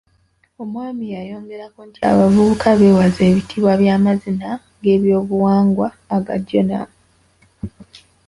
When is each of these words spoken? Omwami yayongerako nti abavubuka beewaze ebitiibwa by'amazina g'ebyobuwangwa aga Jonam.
Omwami 0.61 1.05
yayongerako 1.15 1.79
nti 1.87 1.99
abavubuka 2.11 2.69
beewaze 2.79 3.21
ebitiibwa 3.31 3.73
by'amazina 3.81 4.49
g'ebyobuwangwa 4.83 5.87
aga 6.15 6.35
Jonam. 6.47 6.89